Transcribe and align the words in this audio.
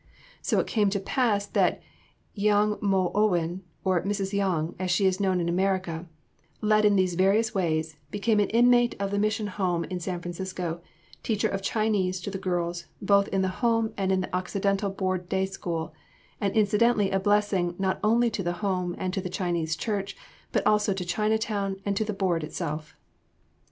So 0.41 0.59
it 0.59 0.65
came 0.65 0.89
to 0.89 0.99
pass 0.99 1.45
that 1.45 1.79
Yeung 2.35 2.81
Mo 2.81 3.11
Owen, 3.13 3.61
or 3.83 4.01
Mrs. 4.01 4.33
Yeung, 4.33 4.73
as 4.79 4.89
she 4.89 5.05
is 5.05 5.19
known 5.19 5.39
in 5.39 5.47
America, 5.47 6.07
led 6.59 6.85
in 6.85 6.95
these 6.95 7.13
various 7.13 7.53
ways, 7.53 7.97
became 8.09 8.39
an 8.39 8.49
inmate 8.49 8.95
of 8.99 9.11
the 9.11 9.19
Mission 9.19 9.45
Home 9.45 9.83
in 9.83 9.99
San 9.99 10.19
Francisco, 10.19 10.81
teacher 11.21 11.47
of 11.47 11.61
Chinese 11.61 12.19
to 12.21 12.31
the 12.31 12.39
girls, 12.39 12.85
both 12.99 13.27
in 13.27 13.43
the 13.43 13.61
Home 13.61 13.93
and 13.95 14.11
in 14.11 14.21
the 14.21 14.35
Occidental 14.35 14.89
Board 14.89 15.29
Day 15.29 15.45
School, 15.45 15.93
and 16.39 16.55
incidentally 16.55 17.11
a 17.11 17.19
blessing 17.19 17.75
not 17.77 17.99
only 18.03 18.31
to 18.31 18.41
the 18.41 18.53
Home 18.65 18.95
and 18.97 19.13
to 19.13 19.21
the 19.21 19.29
Chinese 19.29 19.75
Church, 19.75 20.17
but 20.51 20.65
also 20.65 20.95
to 20.95 21.05
Chinatown, 21.05 21.79
and 21.85 21.95
to 21.95 22.03
the 22.03 22.11
Board 22.11 22.43
itself.... 22.43 22.95